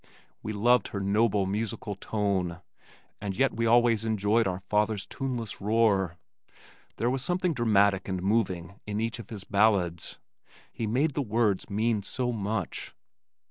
We 0.41 0.51
loved 0.51 0.87
her 0.87 0.99
noble, 0.99 1.45
musical 1.45 1.93
tone, 1.95 2.61
and 3.21 3.37
yet 3.37 3.55
we 3.55 3.67
always 3.67 4.03
enjoyed 4.03 4.47
our 4.47 4.59
father's 4.59 5.05
tuneless 5.05 5.61
roar. 5.61 6.17
There 6.97 7.11
was 7.11 7.23
something 7.23 7.53
dramatic 7.53 8.07
and 8.07 8.23
moving 8.23 8.79
in 8.87 8.99
each 8.99 9.19
of 9.19 9.29
his 9.29 9.43
ballads. 9.43 10.17
He 10.73 10.87
made 10.87 11.13
the 11.13 11.21
words 11.21 11.69
mean 11.69 12.01
so 12.01 12.31
much. 12.31 12.95